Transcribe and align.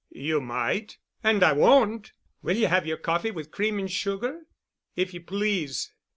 "You 0.09 0.41
might." 0.41 0.97
"And 1.23 1.43
I 1.43 1.53
won't. 1.53 2.13
Will 2.41 2.57
you 2.57 2.65
have 2.65 2.87
your 2.87 2.97
coffee 2.97 3.29
with 3.29 3.51
cream 3.51 3.77
and 3.77 3.91
sugar?" 3.91 4.47
"If 4.95 5.13
you 5.13 5.21
please." 5.21 5.93